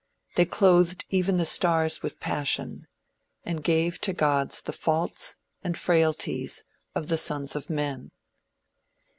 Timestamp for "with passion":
2.01-2.87